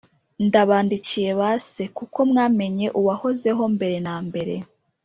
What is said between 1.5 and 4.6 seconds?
se, kuko mwamenye uwahozeho mbere na mbere.